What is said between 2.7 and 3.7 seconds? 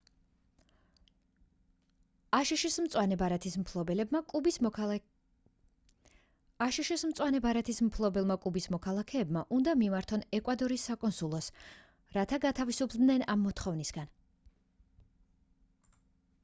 მწვანე ბარათის